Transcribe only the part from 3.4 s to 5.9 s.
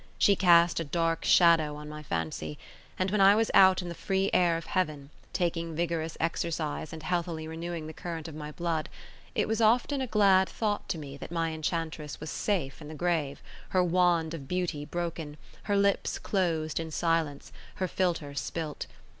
out in the free air of heaven, taking